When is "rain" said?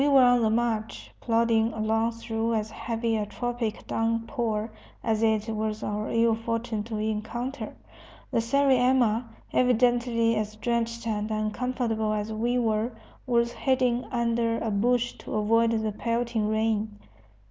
16.49-16.97